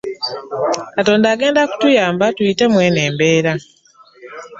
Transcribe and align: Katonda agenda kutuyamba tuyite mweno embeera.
Katonda 0.95 1.25
agenda 1.33 1.61
kutuyamba 1.69 2.25
tuyite 2.35 2.65
mweno 2.73 2.99
embeera. 3.07 3.53